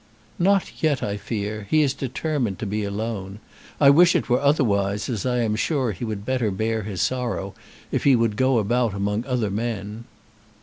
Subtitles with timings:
[0.39, 1.67] "Not yet, I fear.
[1.69, 3.37] He is determined to be alone.
[3.79, 7.53] I wish it were otherwise, as I am sure he would better bear his sorrow,
[7.91, 10.05] if he would go about among other men."